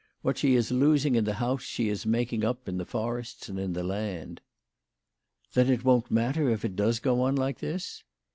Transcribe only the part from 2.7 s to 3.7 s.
the forests and